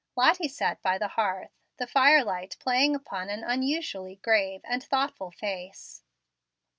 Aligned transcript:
Lottie 0.15 0.47
sat 0.47 0.81
by 0.81 0.97
the 0.97 1.09
hearth, 1.09 1.51
the 1.77 1.85
firelight 1.85 2.57
playing 2.59 2.95
upon 2.95 3.29
an 3.29 3.43
unusually 3.43 4.15
grave 4.15 4.61
and 4.63 4.83
thoughtful 4.83 5.29
face. 5.29 6.01